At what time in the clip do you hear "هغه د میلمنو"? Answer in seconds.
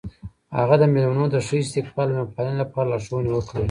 0.57-1.25